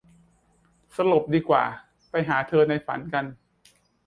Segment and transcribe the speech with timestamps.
[0.95, 1.63] สลบดีกว่า
[2.09, 3.25] ไปหาเธอในฝันกัน